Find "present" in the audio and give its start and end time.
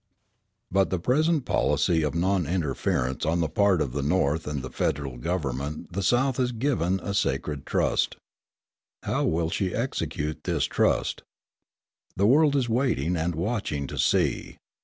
0.97-1.45